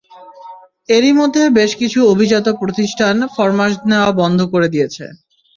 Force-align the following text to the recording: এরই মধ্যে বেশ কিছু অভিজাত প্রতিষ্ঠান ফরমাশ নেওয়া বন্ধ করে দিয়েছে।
এরই 0.89 1.13
মধ্যে 1.13 1.43
বেশ 1.57 1.71
কিছু 1.81 1.99
অভিজাত 2.13 2.47
প্রতিষ্ঠান 2.61 3.15
ফরমাশ 3.35 3.73
নেওয়া 3.89 4.11
বন্ধ 4.21 4.39
করে 4.53 4.67
দিয়েছে। 4.73 5.05